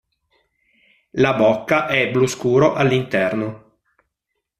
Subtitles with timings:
[1.11, 3.77] La bocca è blu scuro all'interno.